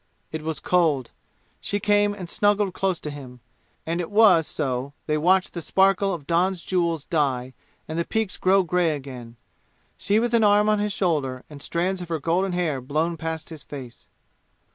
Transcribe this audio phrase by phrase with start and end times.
[0.31, 1.11] It was cold.
[1.59, 3.39] She came and snuggled close to him,
[3.85, 7.53] and it was so they watched the sparkle of dawn's jewels die
[7.87, 9.35] and the peaks grow gray again,
[9.97, 13.49] she with an arm on his shoulder and strands of her golden hair blown past
[13.49, 14.07] his face.